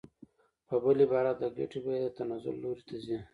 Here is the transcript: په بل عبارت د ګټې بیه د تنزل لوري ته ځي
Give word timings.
په 0.67 0.75
بل 0.83 0.97
عبارت 1.05 1.35
د 1.39 1.43
ګټې 1.57 1.79
بیه 1.83 1.99
د 2.03 2.07
تنزل 2.17 2.55
لوري 2.63 2.83
ته 2.87 2.95
ځي 3.05 3.17